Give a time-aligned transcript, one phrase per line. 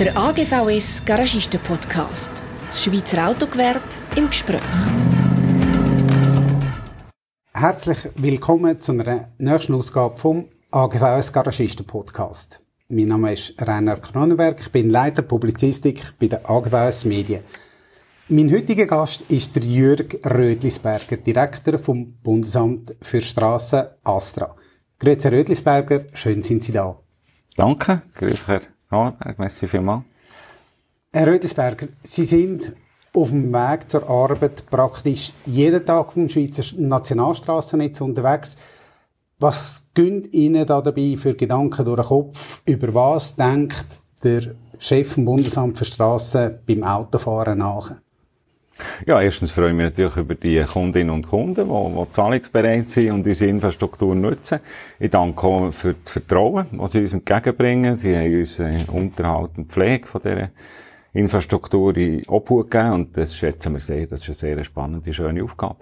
[0.00, 2.32] Der AGVS Garagisten Podcast.
[2.64, 3.82] Das Schweizer Autogewerbe
[4.16, 4.62] im Gespräch.
[7.52, 12.62] Herzlich willkommen zu einer nächsten Ausgabe vom AGVS Garagisten Podcast.
[12.88, 17.44] Mein Name ist Rainer Kronenberg, ich bin Leiter Publizistik bei den AGVS Medien.
[18.28, 24.56] Mein heutiger Gast ist der Jürg Rödlisberger, Direktor vom Bundesamt für Strassen Astra.
[24.98, 26.98] Grüezi Herr Rödlisberger, schön sind Sie da.
[27.54, 30.02] Danke, grüß Herr Kronenberg, merci vielmals.
[31.12, 32.74] Herr Rödlisberger, Sie sind
[33.14, 38.56] auf dem Weg zur Arbeit praktisch jeden Tag dem Schweizer Nationalstrassennetz unterwegs.
[39.38, 42.62] Was gehen Ihnen da dabei für Gedanken durch den Kopf?
[42.66, 47.92] Über was denkt der Chef vom Bundesamt für Strassen beim Autofahren nach?
[49.06, 53.12] Ja, erstens freue ich mich natürlich über die Kundinnen und Kunden, die, die zahlungsbereit sind
[53.12, 54.60] und unsere Infrastruktur nutzen.
[54.98, 57.96] Ich danke auch für das Vertrauen, das sie uns entgegenbringen.
[57.96, 60.50] Sie haben uns äh, Unterhalt und Pflege von dieser
[61.12, 64.06] Infrastruktur in Obhut gegeben und das schätzen wir sehr.
[64.06, 65.76] Das ist eine sehr spannende, schöne Aufgabe.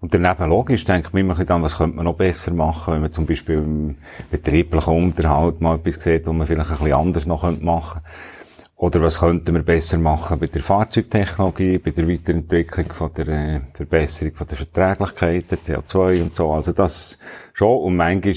[0.00, 3.00] Und daneben logisch denke ich mir immer dann, was könnte man noch besser machen, wenn
[3.00, 3.96] man zum Beispiel im
[4.30, 8.33] betrieblichen Unterhalt mal etwas sieht, was man vielleicht ein bisschen anders noch machen könnte.
[8.76, 13.60] Oder was könnten wir besser machen bei der Fahrzeugtechnologie, bei der Weiterentwicklung von der äh,
[13.72, 16.52] Verbesserung von der Verträglichkeit, der CO2 und so.
[16.52, 17.18] Also das
[17.52, 17.78] schon.
[17.78, 18.34] Und manchmal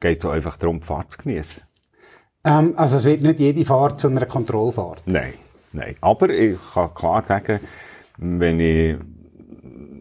[0.00, 1.62] geht es auch einfach darum, die Fahrt zu genießen.
[2.44, 5.04] Ähm, also es wird nicht jede Fahrt zu einer Kontrollfahrt?
[5.06, 5.34] Nein,
[5.72, 5.94] nein.
[6.00, 7.60] Aber ich kann klar sagen,
[8.18, 8.96] wenn ich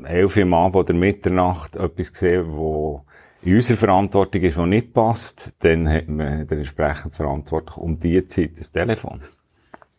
[0.03, 3.05] elf Uhr am Abend oder Mitternacht etwas sehe, wo
[3.43, 8.23] in unserer Verantwortung ist, was nicht passt, dann hat man der entsprechend verantwortlich um die
[8.25, 9.21] Zeit das Telefon.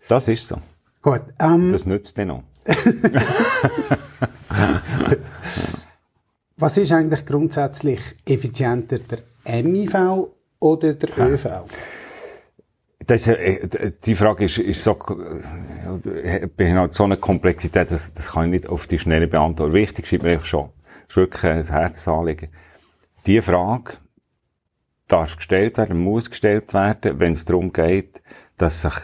[0.08, 0.58] Das ist so.
[1.00, 1.22] Gut.
[1.40, 2.42] Ähm, das nützt dann auch.
[6.56, 9.18] Was ist eigentlich grundsätzlich effizienter, der
[9.64, 10.28] MIV
[10.60, 11.26] oder der ja.
[11.26, 11.46] ÖV?
[13.04, 14.94] Das, äh, die Frage ist, ist so,
[16.56, 19.72] beinhaltet so eine Komplexität, das, das kann ich nicht auf die Schnelle beantworten.
[19.72, 20.68] Wichtig ist mir schon,
[21.08, 22.50] das ist wirklich ein Herzanliegen.
[23.26, 23.94] Die Frage
[25.08, 28.22] darf gestellt werden, muss gestellt werden, wenn es darum geht,
[28.56, 28.94] dass sich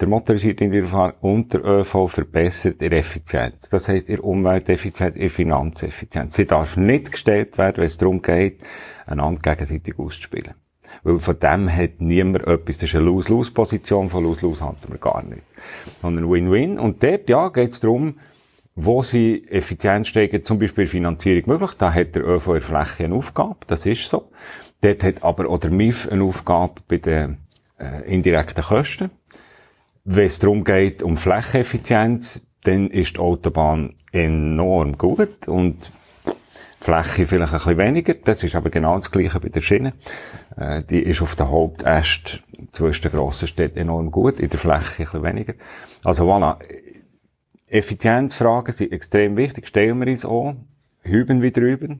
[0.00, 3.68] der motorisierte Individualverkehr und der ÖV verbessert ihre Effizienz.
[3.70, 6.34] Das heisst, ihre Umwelteffizienz, ihre Finanzeffizienz.
[6.34, 8.60] Sie darf nicht gestellt werden, wenn es darum geht,
[9.06, 10.54] einander gegenseitig auszuspielen.
[11.04, 12.78] Weil von dem hat niemand etwas.
[12.78, 14.10] Das ist eine Lose-Lose-Position.
[14.10, 15.42] Von Lose-Lose halten wir gar nicht.
[16.00, 16.78] Sondern Win-Win.
[16.78, 18.18] Und dort, ja, geht es darum,
[18.74, 21.72] wo sie Effizienz steigern, zum Beispiel Finanzierung möglich.
[21.78, 23.58] Da hat der ÖV der Fläche eine Aufgabe.
[23.66, 24.30] Das ist so.
[24.80, 27.38] Dort hat aber auch der MIF eine Aufgabe bei den
[27.78, 29.10] äh, indirekten Kosten.
[30.04, 35.90] Wenn es darum geht, um Flächeneffizienz, dann ist die Autobahn enorm gut und
[36.80, 38.14] Fläche vielleicht ein bisschen weniger.
[38.14, 39.92] Das ist aber genau das Gleiche bei der Schiene.
[40.56, 42.42] Äh, die ist auf der Hauptäst
[42.72, 45.54] zwischen den grossen Städten enorm gut, in der Fläche ein bisschen weniger.
[46.04, 46.58] Also voilà.
[47.68, 50.66] Effizienzfragen sind extrem wichtig, stellen wir uns an,
[51.00, 51.96] hüben wir drüber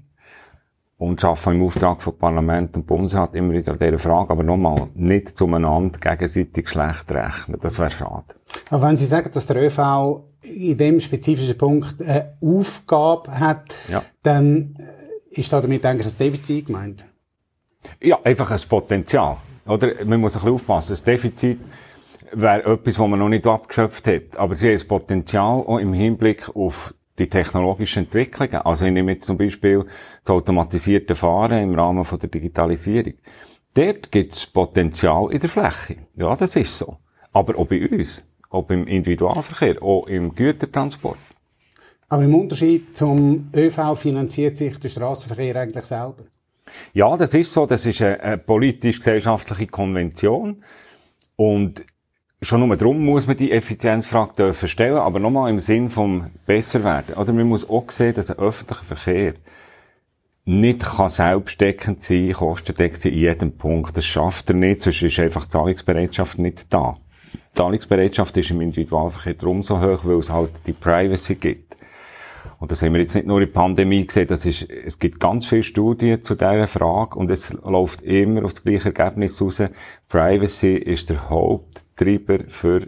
[1.03, 4.89] und arbeiten im Auftrag von Parlament und Bundesrat immer wieder an dieser Frage, aber nochmal,
[4.95, 8.37] nicht zueinander gegenseitig schlecht rechnen, das wäre schade.
[8.71, 14.05] Aber wenn Sie sagen, dass der ÖV in dem spezifischen Punkt eine Aufgabe hat, ja.
[14.23, 14.77] dann
[15.31, 17.05] ist da damit eigentlich ein Defizit gemeint?
[18.01, 19.39] Ja, einfach ein Potenzial.
[19.67, 20.05] Oder?
[20.05, 20.93] Man muss ein bisschen aufpassen.
[20.93, 21.59] Das Defizit
[22.33, 24.37] wäre etwas, was man noch nicht abgeschöpft hat.
[24.37, 28.57] Aber sie haben das Potenzial auch im Hinblick auf die technologischen Entwicklungen.
[28.57, 29.85] Also ich nehme jetzt zum Beispiel
[30.25, 33.15] das automatisierte Fahren im Rahmen von der Digitalisierung.
[33.75, 35.97] Dort gibt es Potenzial in der Fläche.
[36.17, 36.99] Ja, das ist so.
[37.33, 38.23] Aber auch bei uns.
[38.51, 41.17] Auch im Individualverkehr, auch im Gütertransport.
[42.11, 46.25] Aber im Unterschied zum ÖV finanziert sich der Straßenverkehr eigentlich selber?
[46.93, 47.65] Ja, das ist so.
[47.65, 50.63] Das ist eine, eine politisch-gesellschaftliche Konvention.
[51.37, 51.83] Und
[52.43, 56.85] schon nur darum muss man die Effizienzfrage dürfen stellen, aber nochmal im Sinn vom besser
[56.85, 57.15] werden.
[57.15, 59.35] Oder man muss auch sehen, dass ein öffentlicher Verkehr
[60.45, 63.97] nicht kann selbstdeckend sein, kostendeckend in jedem Punkt.
[63.97, 66.99] Das schafft er nicht, sonst ist einfach die Zahlungsbereitschaft nicht da.
[67.33, 71.72] Die Zahlungsbereitschaft ist im Individualverkehr darum so hoch, weil es halt die Privacy gibt.
[72.63, 75.19] Und das haben wir jetzt nicht nur in der Pandemie gesehen, das ist, es gibt
[75.19, 79.65] ganz viele Studien zu dieser Frage und es läuft immer auf das gleiche Ergebnis raus.
[80.09, 82.87] Privacy ist der Haupttreiber für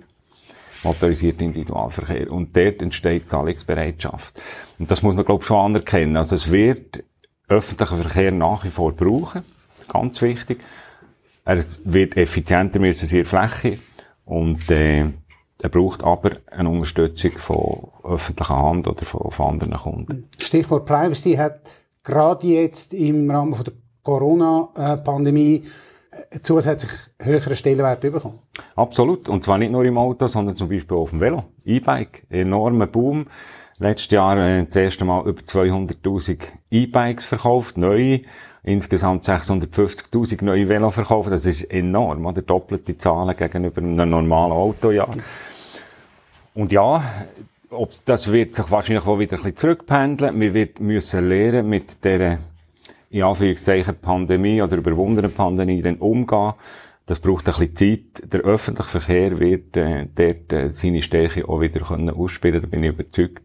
[0.84, 2.30] motorisierten Individualverkehr.
[2.30, 4.40] Und dort entsteht Zahlungsbereitschaft.
[4.78, 6.16] Und das muss man, glaube ich, schon anerkennen.
[6.16, 7.02] Also es wird
[7.48, 9.42] öffentlichen Verkehr nach wie vor brauchen.
[9.88, 10.60] Ganz wichtig.
[11.44, 13.80] Er wird effizienter müssen sein Fläche.
[14.24, 15.06] Und, äh,
[15.62, 20.28] er braucht aber eine Unterstützung von öffentlicher Hand oder von, von anderen Kunden.
[20.38, 21.60] Stichwort Privacy hat
[22.02, 25.64] gerade jetzt im Rahmen von der Corona-Pandemie
[26.30, 28.38] einen zusätzlich höheren Stellenwert bekommen.
[28.76, 29.28] Absolut.
[29.28, 31.44] Und zwar nicht nur im Auto, sondern zum Beispiel auf dem Velo.
[31.64, 32.26] E-Bike.
[32.30, 33.26] Enormer Boom.
[33.78, 36.38] Letztes Jahr äh, das erste Mal über 200.000
[36.70, 38.20] E-Bikes verkauft, neue.
[38.64, 41.30] Insgesamt 650.000 neue Velo verkauft.
[41.30, 42.40] Das ist enorm, oder?
[42.40, 45.14] Doppelte Zahlen gegenüber einem normalen Autojahr.
[46.54, 47.26] Und ja,
[47.70, 50.40] ob, das wird sich wahrscheinlich auch wieder ein bisschen zurückpendeln.
[50.40, 52.38] Wir wird müssen lernen, mit der,
[53.10, 56.54] in Anführungszeichen, Pandemie oder überwundenen Pandemie dann umgehen.
[57.06, 58.32] Das braucht ein bisschen Zeit.
[58.32, 62.82] Der öffentliche Verkehr wird äh, dort äh, seine Stärke auch wieder können ausspielen da bin
[62.82, 63.42] ich überzeugt.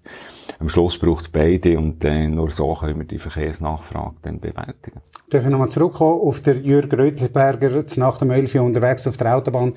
[0.59, 5.01] Am Schluss braucht es beide und äh, nur so können wir die Verkehrsnachfrage dann bewältigen.
[5.29, 9.73] Darf ich nochmal zurückkommen auf der Jürg Rötelsberger, nach dem 11 unterwegs auf der Autobahn.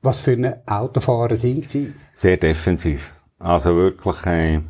[0.00, 1.92] Was für eine Autofahrer sind Sie?
[2.14, 3.12] Sehr defensiv.
[3.40, 4.60] Also wirklich, äh,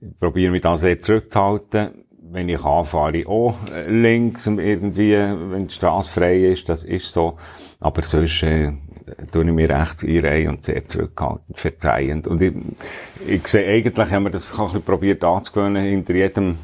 [0.00, 2.05] ich probiere mich da sehr zurückzuhalten.
[2.30, 7.38] Wenn ich anfahre, auch äh, links irgendwie, wenn die Straße frei ist, das ist so.
[7.80, 8.72] Aber sonst, äh,
[9.30, 12.26] tue ich mir rechts einreihen und sehr zurückhaltend, verzeihend.
[12.26, 12.54] Und ich,
[13.26, 16.58] ich sehe eigentlich, haben wir das ein bisschen probiert anzugewöhnen, hinter jedem,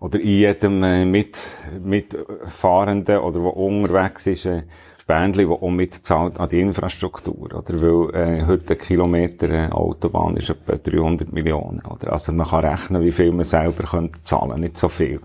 [0.00, 1.38] oder in jedem äh, mit,
[1.82, 4.62] Mitfahrenden oder wo unterwegs ist, äh,
[5.06, 7.80] Bändli, das auch mitzahlt an die Infrastruktur, oder?
[7.80, 12.12] Weil, äh, heute ein Kilometer äh, Autobahn ist etwa 300 Millionen, oder?
[12.12, 15.20] Also man kann rechnen, wie viel man selber könnte zahlen, nicht so viel.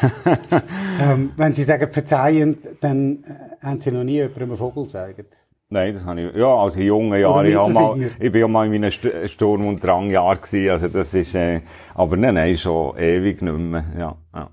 [1.02, 5.36] ähm, wenn Sie sagen verzeihend, dann äh, haben Sie noch nie jemandem einen Vogel gezeigt?
[5.68, 8.66] Nein, das habe ich, ja, also in jungen Jahren, ich, mal, ich bin ja mal
[8.66, 11.60] in meinen Sturm- und Drangjahren gewesen, also das ist, äh,
[11.94, 14.50] aber nein, nein, schon ewig nicht mehr, ja, ja.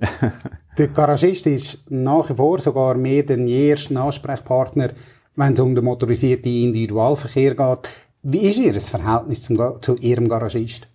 [0.78, 4.92] Der Garagist ist nach wie vor sogar mehr denn je ersten Ansprechpartner,
[5.36, 7.90] wenn es um den motorisierten Individualverkehr geht.
[8.22, 10.88] Wie ist Ihr Verhältnis zum, zu Ihrem Garagist?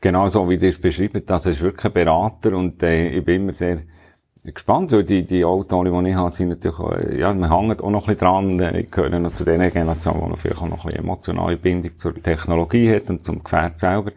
[0.00, 3.52] Genau so, wie das beschrieben das ist wirklich ein Berater und äh, ich bin immer
[3.52, 3.80] sehr
[4.44, 7.90] gespannt, weil die, die Autos, die ich habe, sind natürlich, äh, ja, man hängt auch
[7.90, 10.84] noch ein bisschen dran, äh, ich gehöre noch zu den Generationen, die vielleicht auch noch
[10.84, 14.12] ein bisschen emotionale Bindung zur Technologie hat und zum Gefährt selber.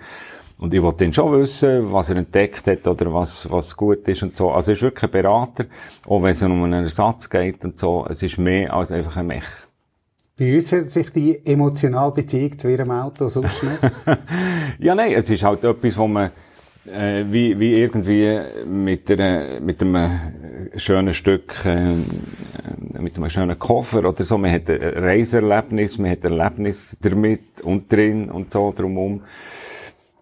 [0.59, 4.23] Und ich wollte dann schon wissen, was er entdeckt hat oder was, was gut ist
[4.23, 4.51] und so.
[4.51, 5.65] Also er ist wirklich ein Berater,
[6.05, 8.05] auch wenn es um einen Ersatz geht und so.
[8.09, 9.43] Es ist mehr als einfach ein Mech.
[10.35, 14.15] Wie äußert sich die emotionale Beziehung zu Ihrem Auto sonst noch?
[14.79, 16.31] ja, nein, es ist halt etwas, wo man
[16.87, 20.09] äh, wie, wie irgendwie mit, einer, mit einem
[20.75, 24.37] schönen Stück, äh, mit einem schönen Koffer oder so.
[24.37, 29.21] Man hat ein Reiserlebnis, man hat ein Erlebnis damit und drin und so drumherum.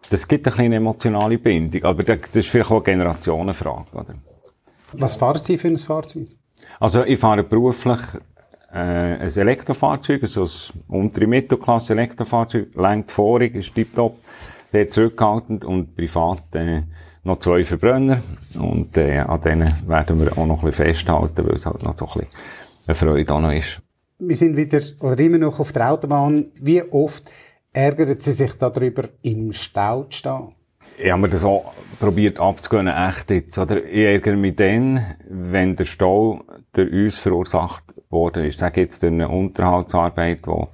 [0.10, 4.16] Das gibt eine kleine emotionale Bindung, aber das ist vielleicht auch eine Generationenfrage, oder?
[4.94, 6.28] Was fahren Sie für ein Fahrzeug?
[6.80, 8.00] Also, ich fahre beruflich,
[8.72, 14.18] äh, ein Elektrofahrzeug, also ein untere Mittelklasse Elektrofahrzeug, lenkt vorig, ist tiptop,
[14.72, 16.84] sehr zurückhaltend und privat, äh,
[17.24, 18.22] noch zwei Verbrenner
[18.58, 21.98] und äh, an denen werden wir auch noch ein bisschen festhalten, weil es halt noch
[21.98, 22.28] so ein bisschen
[22.88, 23.82] eine Freude auch noch ist.
[24.20, 26.48] Wir sind wieder, oder immer noch auf der Autobahn.
[26.60, 27.30] Wie oft
[27.78, 30.56] ärgern Sie sich darüber, im Stau zu stehen?
[30.98, 33.58] Ich habe mir das auch probiert abzugewöhnen, echt jetzt.
[33.60, 36.44] Oder ich ärgere mich dann, wenn der Stau
[36.74, 38.58] durch uns verursacht worden ist.
[38.58, 40.70] Sag jetzt durch eine Unterhaltsarbeit, wo,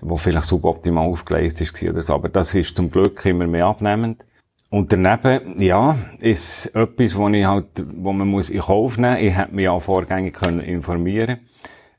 [0.00, 2.14] wo vielleicht suboptimal aufgeleistet ist oder so.
[2.14, 4.24] Aber das ist zum Glück immer mehr abnehmend.
[4.70, 9.18] Und daneben, ja, ist etwas, wo ich halt, wo man muss in Kauf nehmen.
[9.18, 11.40] Ich hätte mich auch vorgängig können informieren.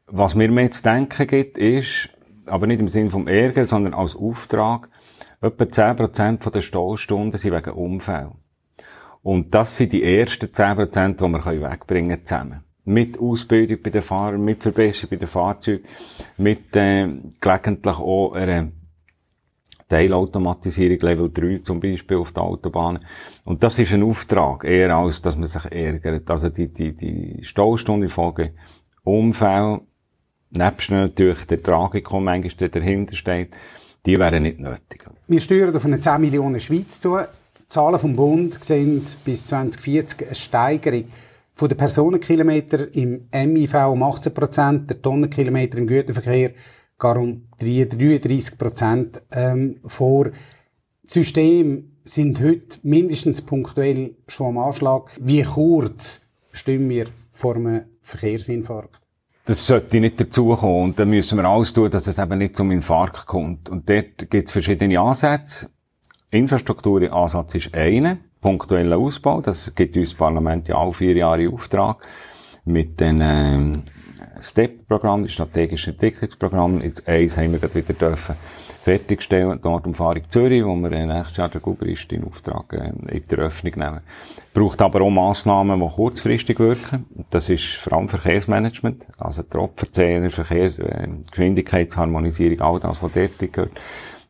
[0.07, 2.10] Was mir mehr zu denken gibt, ist,
[2.47, 4.89] aber nicht im Sinne vom Ärger, sondern als Auftrag,
[5.41, 8.31] etwa 10% der Staustunden sind wegen Unfall.
[9.22, 12.63] Und das sind die ersten 10%, die wir wegbringen können zusammen.
[12.84, 15.86] Mit Ausbildung bei den Fahrern, mit Verbesserung bei den Fahrzeugen,
[16.38, 17.08] mit äh,
[17.41, 18.72] gelegentlich auch einer
[19.88, 23.00] Teilautomatisierung Level 3 zum Beispiel auf der Autobahn.
[23.43, 26.29] Und das ist ein Auftrag, eher als dass man sich ärgert.
[26.29, 28.53] Also die, die, die Staustunde Folge
[29.03, 29.81] Unfall
[30.55, 33.55] nebst natürlich der Tragikum manchmal dahinter steht,
[34.05, 35.05] die wären nicht nötig.
[35.27, 37.17] Wir steuern auf eine 10 Millionen Schweiz zu.
[37.67, 41.05] Zahlen vom Bund sehen bis 2040 eine Steigerung
[41.53, 46.51] von den Personenkilometern im MIV um 18 Prozent, der Tonnenkilometer im Güterverkehr
[46.97, 50.25] gar um 33 Prozent ähm, vor.
[50.25, 50.33] Die
[51.05, 55.12] Systeme sind heute mindestens punktuell schon am Anschlag.
[55.19, 56.21] Wie kurz
[56.51, 59.04] stehen wir vor einem Verkehrsinfarkt?
[59.46, 60.84] Das sollte nicht dazukommen.
[60.84, 63.70] Und dann müssen wir alles tun, dass es eben nicht zum Infarkt kommt.
[63.70, 65.70] Und dort gibt es verschiedene Ansätze.
[66.32, 69.42] Infrastrukturansatz ist einer, punktueller Ausbau.
[69.42, 71.98] Das gibt uns das Parlament ja auch vier Jahre Auftrag.
[72.66, 73.72] Mit den, äh,
[74.42, 76.82] STEP-Programm, das strategische Entwicklungsprogramm.
[76.82, 78.36] Jetzt eins haben wir gerade wieder dürfen
[78.86, 83.39] fertigstellen, die Nordumfahrung Zürich, wo wir nächstes Jahr den Guberist in Auftrag äh, in der
[83.39, 84.01] Öffnung nehmen.
[84.54, 87.06] Braucht aber auch Massnahmen, die kurzfristig wirken.
[87.32, 93.72] Das ist vor allem Verkehrsmanagement, also Tropfverzähler, Verkehr, äh, Geschwindigkeitsharmonisierung, all das, was dort gehört.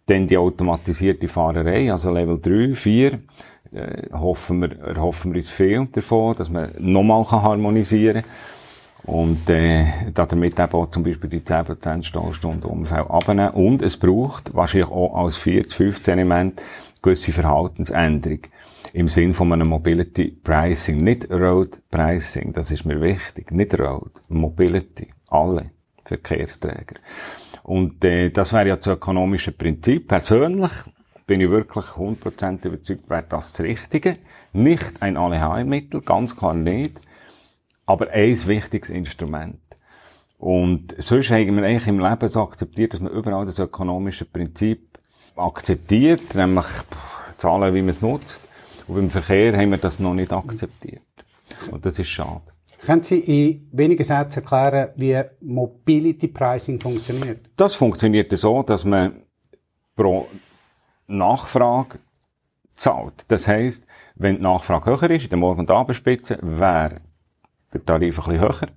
[0.05, 3.19] Dann die automatisierte Fahrerei, also Level 3, 4 äh,
[4.13, 8.31] hoffen wir, erhoffen wir uns viel davon, dass man nochmal harmonisieren kann.
[9.05, 13.51] Und äh, damit eben auch zum Beispiel die 10% Stallstunden Umfeld abnehmen.
[13.51, 16.61] Und es braucht wahrscheinlich auch als 4 15 Element
[17.01, 18.39] gewisse Verhaltensänderung
[18.93, 21.03] im Sinn von einem Mobility Pricing.
[21.03, 23.51] Nicht Road Pricing, das ist mir wichtig.
[23.51, 25.09] Nicht Road, Mobility.
[25.29, 25.71] Alle
[26.03, 26.95] Verkehrsträger.
[27.63, 30.07] Und äh, das wäre ja das ökonomische Prinzip.
[30.07, 30.71] Persönlich
[31.27, 34.17] bin ich wirklich 100% überzeugt, wäre das das Richtige.
[34.53, 37.01] Nicht ein Allheilmittel, ganz klar nicht,
[37.85, 39.59] aber ein wichtiges Instrument.
[40.37, 44.99] Und sonst haben wir eigentlich im Leben so akzeptiert, dass man überall das ökonomische Prinzip
[45.35, 46.65] akzeptiert, nämlich
[47.37, 48.41] zahlen, wie man es nutzt.
[48.87, 51.01] Und beim Verkehr haben wir das noch nicht akzeptiert.
[51.71, 52.41] Und das ist schade.
[52.85, 57.49] Können Sie in wenigen Sätzen erklären, wie Mobility Pricing funktioniert?
[57.55, 59.23] Das funktioniert so, dass man
[59.95, 60.27] pro
[61.07, 61.99] Nachfrage
[62.75, 63.25] zahlt.
[63.27, 67.01] Das heisst, wenn die Nachfrage höher ist, in der Morgen- und Abendspitze, wäre
[67.75, 68.67] der Tarif ein bisschen höher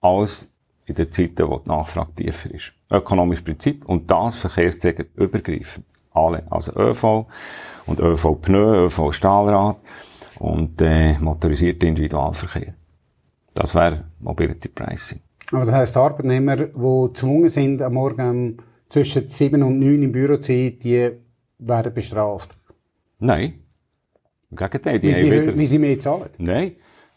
[0.00, 0.48] als
[0.86, 2.72] in den Zeiten, wo die Nachfrage tiefer ist.
[2.90, 5.86] Ökonomisches Prinzip und das Verkehrsträger übergreifend.
[6.12, 7.26] Alle, also ÖV
[7.86, 9.76] und ÖV Pneu, ÖV Stahlrad
[10.38, 12.74] und äh, motorisierter Individualverkehr.
[13.54, 15.20] Das wäre Mobility Pricing.
[15.52, 18.58] Aber das heisst, Arbeitnehmer, die gezwungen sind, am Morgen
[18.88, 21.10] zwischen 7 und 9 im Büro zu sein, die
[21.58, 22.56] werden bestraft?
[23.18, 23.60] Nein.
[24.50, 24.98] Im Gegenteil.
[24.98, 25.58] Die wie, sie, wieder...
[25.58, 26.30] wie sie mehr zahlen?
[26.38, 26.72] Nein.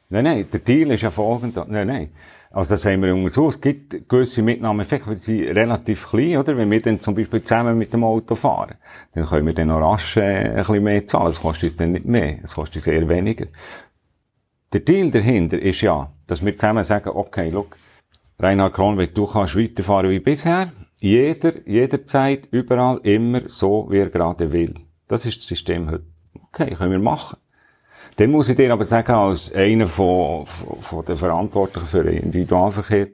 [0.09, 0.47] Nein, nein.
[0.51, 1.65] Der Deal ist ja folgender.
[1.69, 2.09] Nein, nein.
[2.51, 3.55] Also das haben wir untersucht.
[3.55, 6.57] Es gibt gewisse Mitnahmeeffekte, die sind relativ klein, oder?
[6.57, 8.75] Wenn wir dann zum Beispiel zusammen mit dem Auto fahren,
[9.13, 11.29] dann können wir dann noch rasch äh, ein bisschen mehr zahlen.
[11.29, 12.39] Es kostet uns dann nicht mehr.
[12.43, 13.45] Es kostet uns eher weniger.
[14.73, 17.77] Der Deal dahinter ist ja, dass wir zusammen sagen, okay, look,
[18.39, 20.71] Reinhard Kronweg, du kannst weiterfahren wie bisher.
[21.01, 24.73] Jeder, jederzeit, überall, immer so, wie er gerade will.
[25.07, 26.05] Das ist das System heute.
[26.51, 27.37] Okay, können wir machen.
[28.19, 32.17] Dann muss ich dir aber sagen, als einer von, von, von den Verantwortlichen für den
[32.17, 33.07] Individualverkehr,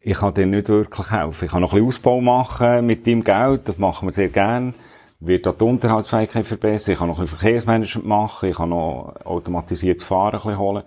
[0.00, 1.46] ich kann dir nicht wirklich helfen.
[1.46, 4.74] Ich kann noch ein bisschen Ausbau machen mit deinem Geld, das machen wir sehr gern.
[5.20, 9.14] Wird da die Unterhaltsfähigkeit verbessern, ich kann noch ein bisschen Verkehrsmanagement machen, ich kann noch
[9.24, 10.82] automatisiertes Fahren ein bisschen holen.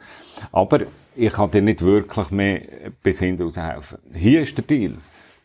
[0.52, 0.82] Aber
[1.16, 2.62] ich kann dir nicht wirklich mehr
[3.02, 3.98] bis hinten raus helfen.
[4.14, 4.94] Hier ist der Deal.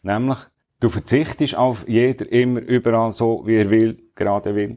[0.02, 0.40] Nämlich,
[0.80, 4.76] du verzichtest auf jeder immer überall so, wie er will, gerade will,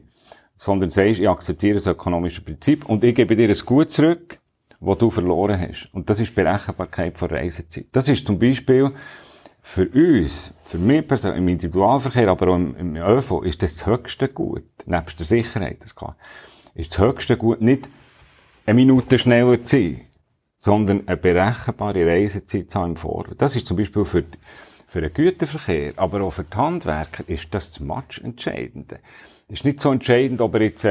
[0.60, 4.38] sondern sagst, ich akzeptiere das ökonomische Prinzip und ich gebe dir ein Gut zurück,
[4.78, 5.88] was du verloren hast.
[5.94, 7.86] Und das ist die Berechenbarkeit von Reisezeit.
[7.92, 8.90] Das ist zum Beispiel
[9.62, 13.86] für uns, für mich persönlich, im Individualverkehr, aber auch im, im ÖV, ist das das
[13.86, 16.16] höchste Gut, nebst der Sicherheit, das ist klar,
[16.74, 17.88] ist das höchste Gut nicht
[18.66, 20.02] eine Minute schneller zu sein,
[20.58, 23.40] sondern eine berechenbare Reisezeit zu haben im Vorfeld.
[23.40, 24.24] Das ist zum Beispiel für
[24.90, 28.98] für den Güterverkehr, aber auch für die Handwerker ist das das Match entscheidende.
[29.48, 30.84] Es ist nicht so entscheidend, ob er jetzt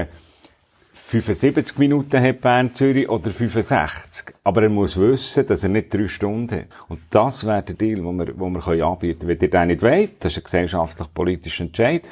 [0.93, 4.33] 75 äh, Minuten hat Bern Zürich oder 65.
[4.45, 6.67] Aber er muss wissen, dass er nicht drei Stunden hat.
[6.87, 9.27] Und das wäre der Deal, den wir, den wir anbieten können.
[9.27, 12.03] Wenn ihr den nicht wollt, das ist ein gesellschaftlich-politischer Entscheid,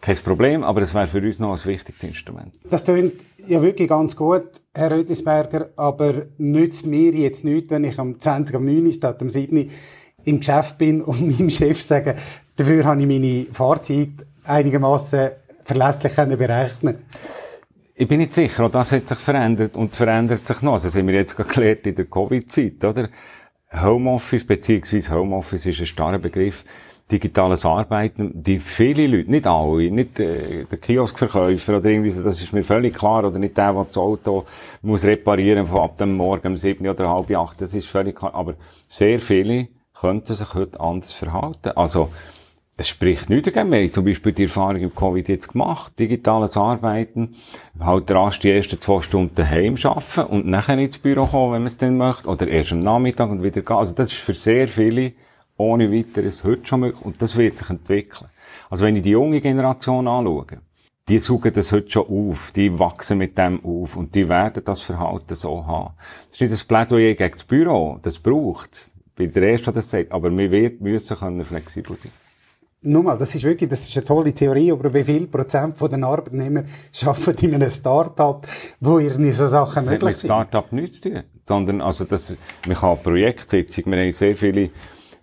[0.00, 2.54] kein Problem, aber es wäre für uns noch ein wichtiges Instrument.
[2.70, 7.98] Das klingt ja wirklich ganz gut, Herr Rödisberger, aber nützt mir jetzt nichts, wenn ich
[7.98, 9.70] am 20 am 9 statt am 7
[10.30, 12.14] im Geschäft bin und meinem Chef sagen,
[12.56, 14.10] dafür habe ich meine Fahrzeit
[14.44, 15.30] einigermaßen
[15.64, 16.98] verlässlich berechnen
[18.00, 20.76] ich bin nicht sicher, auch das hat sich verändert und verändert sich noch.
[20.76, 23.10] Das also, haben wir jetzt gelernt in der Covid-Zeit, oder?
[23.74, 26.64] Homeoffice beziehungsweise Homeoffice ist ein starrer Begriff.
[27.12, 32.54] Digitales Arbeiten, die viele Leute, nicht alle, nicht äh, der Kioskverkäufer oder irgendwie, das ist
[32.54, 34.46] mir völlig klar, oder nicht der, der das Auto
[34.80, 38.34] muss reparieren von ab dem Morgen um sieben oder halb acht, das ist völlig klar,
[38.34, 38.54] aber
[38.88, 39.68] sehr viele
[40.00, 41.72] könnten sich heute anders verhalten.
[41.76, 42.10] Also,
[42.76, 43.70] es spricht nicht dagegen.
[43.70, 45.98] Wir haben zum Beispiel die Erfahrung im Covid jetzt gemacht.
[45.98, 47.34] Digitales Arbeiten.
[47.78, 51.66] Halt rasch die ersten zwei Stunden daheim arbeiten und nachher ins Büro kommen, wenn man
[51.66, 52.28] es dann möchte.
[52.30, 53.76] Oder erst am Nachmittag und wieder gehen.
[53.76, 55.12] Also das ist für sehr viele
[55.58, 57.04] ohne weiteres heute schon möglich.
[57.04, 58.30] Und das wird sich entwickeln.
[58.70, 60.46] Also wenn ich die junge Generation anschaue,
[61.08, 64.80] die suchen das heute schon auf, die wachsen mit dem auf und die werden das
[64.80, 65.94] Verhalten so haben.
[66.28, 68.90] Das ist nicht das Plädoyer gegen das Büro, das braucht
[69.26, 70.12] bin der Erste, der das sagt.
[70.12, 72.12] Aber wir wird, müssen können flexibel sein.
[72.82, 76.02] Nochmal, das ist wirklich, das ist eine tolle Theorie, aber wie viel Prozent von den
[76.02, 76.64] Arbeitnehmern
[77.04, 78.46] arbeiten in einem Start-up,
[78.80, 80.30] wo irgendwie so Sachen das möglich sind?
[80.30, 81.22] Das hat mit Start-up nichts zu tun.
[81.46, 82.32] sondern also das,
[82.66, 84.70] man kann Projektsitzung, wir haben sehr viele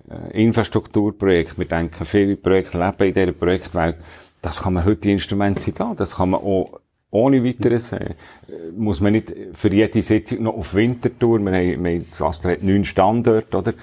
[0.09, 3.95] äh, Infrastrukturprojekte, wir denken, viele Projekte leben in dieser Projektwelt,
[4.43, 6.79] das kann man heute die Instrumente da, das kann man auch
[7.11, 8.15] ohne weiteres, äh,
[8.75, 12.51] muss man nicht für jede Sitzung noch auf Wintertour, wir haben, wir haben das Astra
[12.51, 13.73] hat neun Standorte, oder?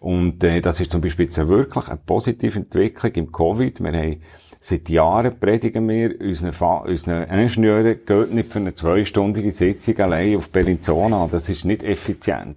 [0.00, 3.82] Und äh, das ist zum Beispiel jetzt wirklich eine positive Entwicklung im Covid.
[3.82, 4.22] Wir haben
[4.60, 10.36] seit Jahren predigen wir unseren, Fa unseren Ingenieuren, geht nicht für eine zweistündige Sitzung allein
[10.36, 11.28] auf Bellinzona.
[11.30, 12.56] Das ist nicht effizient.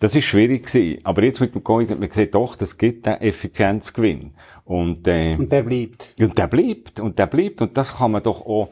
[0.00, 0.98] Das ist schwierig gewesen.
[1.04, 4.32] Aber jetzt mit dem Covid hat man gesehen, doch, das gibt einen Effizienzgewinn.
[4.66, 6.14] Und, äh, und der bleibt.
[6.18, 7.00] Und der bleibt.
[7.00, 7.62] Und der bleibt.
[7.62, 8.68] Und das kann man doch auch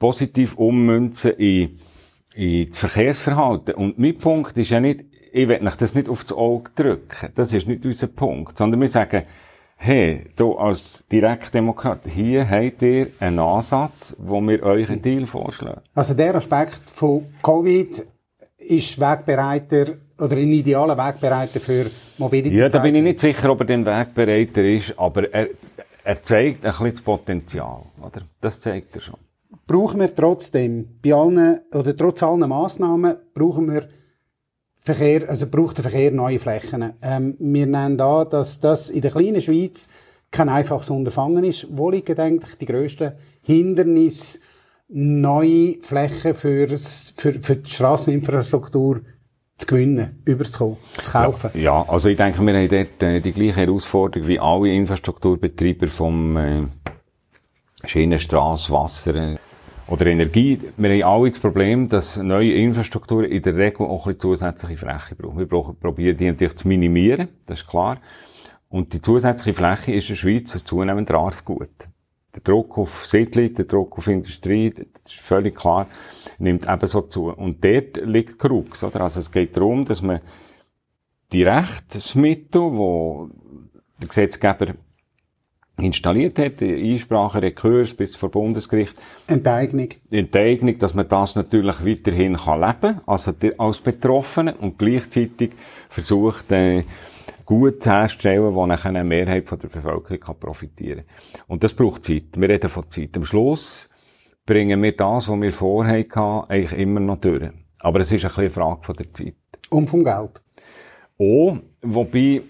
[0.00, 1.78] positiv ummünzen in,
[2.34, 3.74] in das Verkehrsverhalten.
[3.74, 7.28] Und mein Punkt ist ja nicht, ich will euch das nicht aufs Auge drücken.
[7.36, 8.58] Das ist nicht unser Punkt.
[8.58, 9.22] Sondern wir sagen,
[9.76, 15.82] hey, du als Direktdemokrat, hier habt ihr einen Ansatz, wo wir euch einen Deal vorschlagen.
[15.94, 18.04] Also der Aspekt von Covid
[18.58, 22.58] ist Wegbereiter oder ein idealer Wegbereiter für Mobilität.
[22.58, 25.48] Ja, da bin ich nicht sicher, ob er den Wegbereiter ist, aber er,
[26.04, 28.22] er zeigt ein bisschen das Potenzial, oder?
[28.40, 29.29] Das zeigt er schon.
[29.70, 33.86] Brauchen wir trotzdem, bei allen, oder trotz allen Massnahmen, brauchen wir
[34.80, 36.94] Verkehr, also braucht der Verkehr neue Flächen.
[37.00, 39.88] Ähm, wir nennen da, dass das in der kleinen Schweiz
[40.32, 41.68] kein einfaches Unterfangen ist.
[41.70, 43.12] Wo liegen eigentlich die grössten
[43.42, 44.40] Hindernisse,
[44.88, 49.02] neue Flächen für, für, für die Strasseninfrastruktur
[49.56, 51.50] zu gewinnen, überzukommen, zu kaufen?
[51.54, 55.86] Ja, ja, also ich denke, wir haben dort äh, die gleiche Herausforderung wie alle Infrastrukturbetreiber
[55.86, 56.62] vom äh,
[57.84, 59.36] Schienenstrasse, Wasser, äh,
[59.90, 60.58] oder Energie.
[60.76, 64.76] Wir haben alle das Problem, dass neue Infrastrukturen in der Regel auch ein bisschen zusätzliche
[64.76, 65.38] Fläche brauchen.
[65.38, 67.98] Wir probieren die natürlich zu minimieren, das ist klar.
[68.68, 71.70] Und die zusätzliche Fläche ist in der Schweiz ein zunehmend rares Gut.
[72.32, 75.88] Der Druck auf Siedlung, der Druck auf Industrie, das ist völlig klar,
[76.38, 77.30] nimmt ebenso zu.
[77.30, 79.00] Und dort liegt Krux, oder?
[79.00, 80.20] Also es geht darum, dass man
[81.32, 83.28] die Rechtsmittel, wo
[84.00, 84.74] der Gesetzgeber
[85.78, 89.00] installiert hat, Einsprache, Rekurs bis vor Bundesgericht.
[89.26, 89.88] Enteignung.
[90.10, 95.52] Enteignung, dass man das natürlich weiterhin kann leben, also als Betroffene und gleichzeitig
[95.88, 96.84] versucht, äh,
[97.50, 101.04] gut herzustellen, wo nachher eine Mehrheit von der Bevölkerung kann profitieren
[101.48, 102.36] Und das braucht Zeit.
[102.36, 103.16] Wir reden von Zeit.
[103.16, 103.90] Am Schluss
[104.46, 107.50] bringen wir das, was wir vorher hatten, eigentlich immer noch durch.
[107.80, 109.34] Aber es ist ein bisschen eine Frage von der Zeit.
[109.70, 110.40] Und vom Geld.
[111.16, 112.42] Oh, wobei,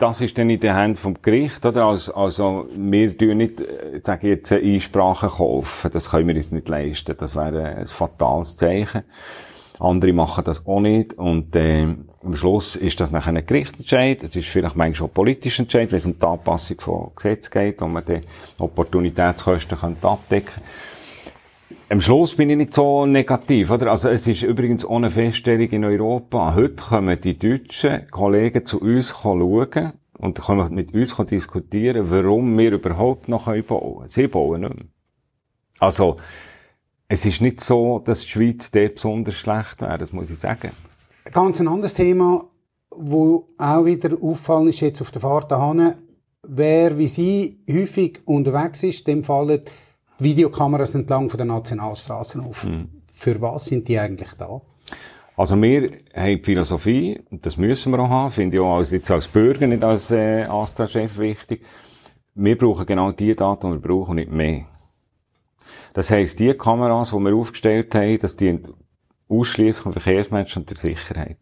[0.00, 1.84] das ist dann in den Händen vom Gericht, oder?
[1.84, 5.90] Also, also wir tun nicht, äh, sage jetzt, Einsprachen kaufen.
[5.92, 7.14] Das können wir uns nicht leisten.
[7.18, 9.02] Das wäre ein fatales Zeichen.
[9.78, 11.14] Andere machen das auch nicht.
[11.14, 11.86] Und äh,
[12.22, 14.22] am Schluss ist das nachher ein Gerichtsentscheid.
[14.22, 17.50] Es ist vielleicht manchmal schon ein politischer Entscheid, wenn es um die Anpassung von Gesetz
[17.50, 18.20] geht, wo man die
[18.58, 20.62] Opportunitätskosten könnte abdecken
[21.90, 23.90] am Schluss bin ich nicht so negativ, oder?
[23.90, 26.54] Also, es ist übrigens ohne Feststellung in Europa.
[26.54, 32.72] Heute kommen die deutschen Kollegen zu uns schauen und können mit uns diskutieren, warum wir
[32.72, 34.08] überhaupt noch bauen können.
[34.08, 34.86] Sie bauen nicht mehr.
[35.80, 36.18] Also,
[37.08, 40.70] es ist nicht so, dass die Schweiz dort besonders schlecht wäre, das muss ich sagen.
[41.32, 42.44] Ganz ein anderes Thema,
[42.90, 45.94] wo auch wieder auffallen ist jetzt auf der Fahrt dahin,
[46.42, 49.62] wer wie Sie häufig unterwegs ist, dem fallen
[50.22, 52.64] Videokameras entlang von den Nationalstraßen auf.
[52.64, 52.88] Mhm.
[53.12, 54.60] Für was sind die eigentlich da?
[55.36, 59.10] Also wir haben die Philosophie, das müssen wir auch haben, finde ich auch als, jetzt
[59.10, 61.64] als Bürger, nicht als äh, Astra-Chef wichtig.
[62.34, 64.66] Wir brauchen genau die Daten, die wir brauchen, nicht mehr.
[65.94, 68.68] Das heisst, die Kameras, die wir aufgestellt haben, das dient
[69.28, 71.38] ausschließlich Verkehrsmenschen und der Sicherheit.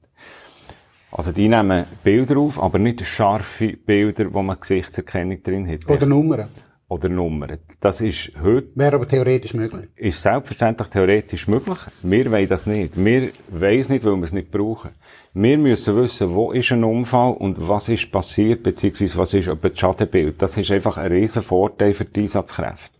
[1.11, 5.88] Also die nehmen Bilder auf, aber nicht scharfe Bilder, wo man Gesichtserkennung drin hat.
[5.91, 6.49] Oder Nummern
[6.88, 7.59] oder Nummern.
[7.81, 8.68] Das ist heute...
[8.74, 9.88] Wäre aber theoretisch möglich.
[9.96, 11.79] Ist selbstverständlich theoretisch möglich.
[12.03, 12.96] Wir wollen das nicht.
[12.96, 14.90] Wir wollen es nicht, weil wir es nicht brauchen.
[15.35, 19.79] Wir müssen wissen, wo ist ein Unfall und was ist passiert, beziehungsweise was ist das
[19.79, 20.40] Schadenbild.
[20.40, 22.96] Das ist einfach ein riesen Vorteil für die Einsatzkräfte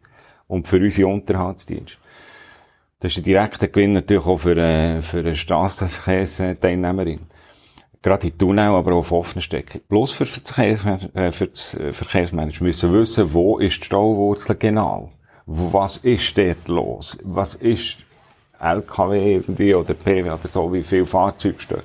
[0.47, 1.97] und für unsere Unterhaltsdienste.
[3.01, 7.21] Das ist ein direkter Gewinn natürlich auch für, äh, für eine Strassenverkehrsteilnehmerin
[8.03, 9.81] gerade in Tunnel, aber auch auf offenen Strecken.
[9.89, 10.85] Bloß für, Verkehrs
[11.15, 15.13] äh, für das äh, Verkehrsmanagement müssen wissen, wo ist die Stauwurzel genau?
[15.47, 17.19] Was ist dort los?
[17.25, 17.97] Was ist
[18.61, 21.83] LKW irgendwie oder PW oder so, wie viel Fahrzeuge stehen?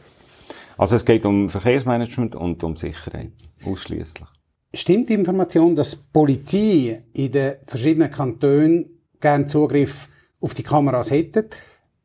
[0.77, 3.31] Also es geht um Verkehrsmanagement und um Sicherheit.
[3.65, 4.27] Ausschließlich.
[4.73, 10.09] Stimmt die Information, dass die Polizei in den verschiedenen Kantonen gerne Zugriff
[10.41, 11.47] auf die Kameras hätte,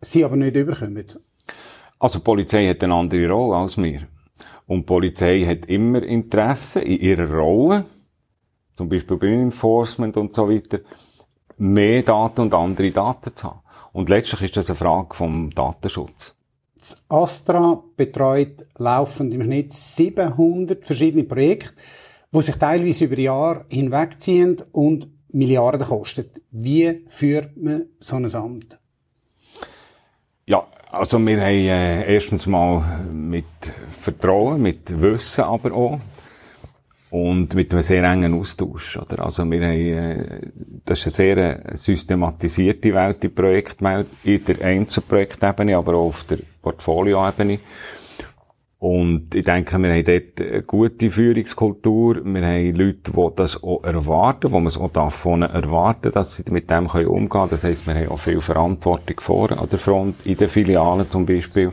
[0.01, 1.07] sie aber nicht überkommen?
[1.99, 4.07] Also die Polizei hat eine andere Rolle als wir.
[4.67, 7.85] Und die Polizei hat immer Interesse in ihrer Rolle,
[8.75, 10.81] zum Beispiel beim Enforcement und so weiter,
[11.57, 13.61] mehr Daten und andere Daten zu haben.
[13.93, 16.35] Und letztlich ist das eine Frage vom Datenschutz.
[16.77, 21.75] Das Astra betreut laufend im Schnitt 700 verschiedene Projekte,
[22.33, 26.31] die sich teilweise über Jahre hinwegziehen und Milliarden kosten.
[26.53, 28.79] Wie führt man so ein Amt?
[30.47, 33.45] Ja, also wir haben äh, erstens mal mit
[34.01, 36.01] Vertrauen, mit Wissen aber auch
[37.11, 38.97] und mit einem sehr engen Austausch.
[38.97, 39.25] Oder?
[39.25, 40.41] Also wir haben, äh,
[40.85, 46.39] das ist eine sehr systematisierte Welt, die Projektwelt, in der Einzelprojektebene, aber auch auf der
[46.63, 47.59] Portfolioebene.
[48.81, 52.25] Und ich denke, wir haben dort eine gute Führungskultur.
[52.25, 56.45] Wir haben Leute, die das auch erwarten, wo man es auch davon erwarten, dass sie
[56.51, 57.51] mit dem umgehen können.
[57.51, 61.27] Das heisst, wir haben auch viel Verantwortung vor an der Front, in den Filialen zum
[61.27, 61.73] Beispiel.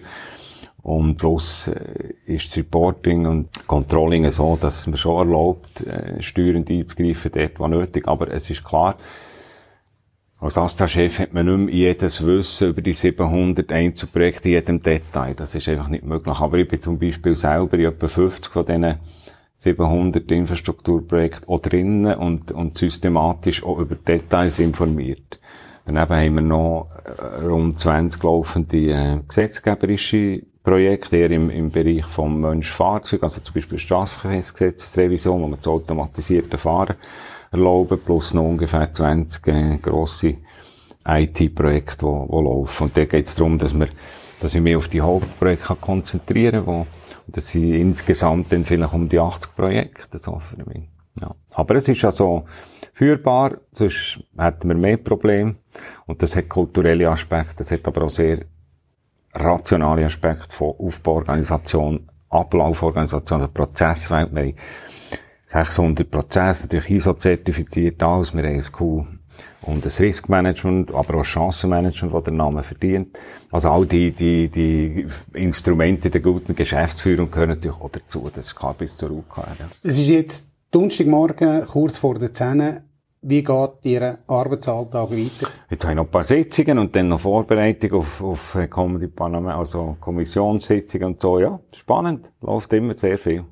[0.82, 6.22] Und plus äh, ist das Reporting und Controlling so, dass es mir schon erlaubt, äh,
[6.22, 8.08] steuernd einzugreifen, dort, wo nötig.
[8.08, 8.96] Aber es ist klar,
[10.45, 15.34] als Astra-Chef hat man nicht mehr jedes Wissen über die 700 Einzelprojekte in jedem Detail.
[15.34, 16.39] Das ist einfach nicht möglich.
[16.39, 18.95] Aber ich bin zum Beispiel selber in etwa 50 von diesen
[19.58, 25.39] 700 Infrastrukturprojekten auch drinnen und, und systematisch auch über Details informiert.
[25.86, 32.05] Daneben haben wir noch äh, rund 20 laufende äh, gesetzgeberische Projekte, eher im, im Bereich
[32.05, 36.95] vom Mensch-Fahrzeug, also zum Beispiel Straßenverkehrsgesetzesrevision, wo man das automatisierte Fahren
[37.56, 40.38] erlauben, plus noch ungefähr 20 äh, grosse
[41.08, 42.84] IT-Projekte, die, die laufen.
[42.84, 43.88] Und da geht es darum, dass, wir,
[44.41, 46.88] dass ich mich auf die Hauptprojekte konzentrieren kann, wo,
[47.28, 50.88] das sind insgesamt dann vielleicht um die 80 Projekte, so für mich.
[51.20, 51.34] Ja.
[51.52, 52.46] Aber es ist also
[52.94, 55.56] führbar, sonst hätten wir mehr Probleme.
[56.06, 58.46] Und das hat kulturelle Aspekte, das hat aber auch sehr
[59.34, 64.34] rationale Aspekte von Aufbauorganisation, Ablauforganisation, also Prozesswelt.
[64.34, 64.54] Wir
[65.56, 68.34] 600 Prozesse, natürlich ISO-zertifiziert, alles.
[68.34, 69.06] Wir haben ein Q
[69.62, 73.18] und das Riskmanagement, aber auch Chancenmanagement, das der Name verdient.
[73.52, 78.30] Also all die, die, die Instrumente der guten Geschäftsführung gehören natürlich auch dazu.
[78.36, 79.12] Das kann bis zur.
[79.12, 79.46] Ja.
[79.82, 82.82] Es ist jetzt Donnerstagmorgen, kurz vor der 10.
[83.22, 85.50] Wie geht Ihr Arbeitsalltag weiter?
[85.70, 89.56] Jetzt habe ich noch ein paar Sitzungen und dann noch Vorbereitung auf, auf kommende Parlament,
[89.56, 91.39] also Kommissionssitzungen und so.
[91.39, 92.30] Ja, spannend.
[92.41, 93.46] Läuft immer sehr viel.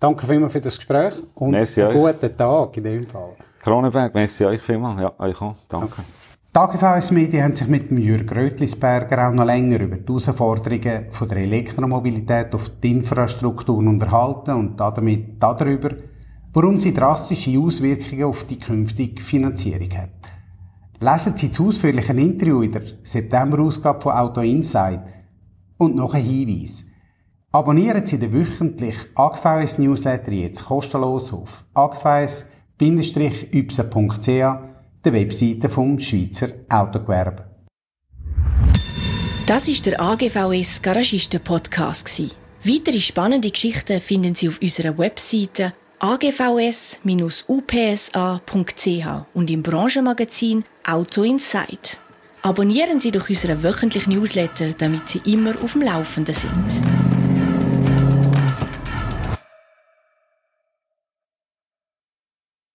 [0.00, 2.14] Danke vielmals für das Gespräch und merci einen euch.
[2.14, 3.36] guten Tag in dem Fall.
[3.62, 4.98] Kronenberg, merci euch vielmals.
[4.98, 5.54] Ja, euch auch.
[5.68, 6.02] Danke.
[6.54, 11.10] Die AGVS Medien haben sich mit dem Jürg Rötlisberger auch noch länger über die Herausforderungen
[11.10, 15.90] von der Elektromobilität auf die Infrastrukturen unterhalten und damit darüber,
[16.54, 20.32] warum sie drastische Auswirkungen auf die künftige Finanzierung hat.
[20.98, 25.02] Lesen Sie das ausführliche Interview in der September-Ausgabe von Auto Insight
[25.76, 26.89] und noch ein Hinweis.
[27.52, 32.48] Abonnieren Sie den wöchentlichen AGVS Newsletter jetzt kostenlos auf agvs-ypsa.ch,
[35.04, 37.50] der Webseite vom Schweizer Autogewerbe.
[39.46, 42.22] Das ist der AGVS Garagisten Podcast
[42.62, 47.02] Weitere spannende Geschichten finden Sie auf unserer Webseite agvs-upsa.ch
[49.34, 51.98] und im Branchenmagazin Auto Insight.
[52.42, 57.09] Abonnieren Sie doch unseren wöchentlichen Newsletter, damit Sie immer auf dem Laufenden sind.